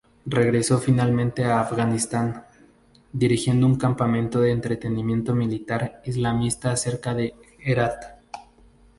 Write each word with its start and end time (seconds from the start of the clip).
Regresó 0.25 0.79
finalmente 0.79 1.43
a 1.45 1.59
Afganistán, 1.59 2.43
dirigiendo 3.13 3.67
un 3.67 3.77
campamento 3.77 4.39
de 4.41 4.49
entrenamiento 4.49 5.35
militar 5.35 6.01
islamista 6.05 6.75
cerca 6.75 7.13
de 7.13 7.35
Herat. 7.59 8.01